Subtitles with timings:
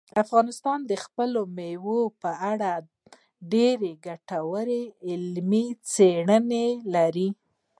[0.23, 2.71] افغانستان د خپلو مېوو په اړه
[3.51, 7.29] ډېرې ګټورې علمي څېړنې لري.